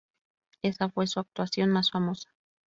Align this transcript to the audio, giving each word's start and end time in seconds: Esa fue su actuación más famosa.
Esa 0.63 0.89
fue 0.89 1.05
su 1.05 1.19
actuación 1.19 1.69
más 1.69 1.91
famosa. 1.91 2.31